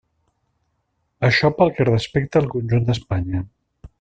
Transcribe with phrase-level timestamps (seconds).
[1.29, 3.45] Això pel que respecta al conjunt d'Espanya.